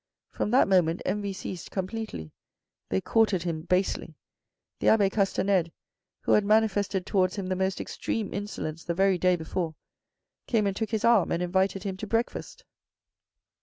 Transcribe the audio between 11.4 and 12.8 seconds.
invited him to breakfast.